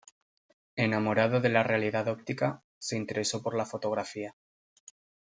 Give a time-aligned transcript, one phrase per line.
[0.77, 4.35] Enamorado de la realidad óptica, se interesó por la fotografía.